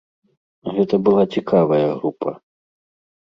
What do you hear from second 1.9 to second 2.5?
група.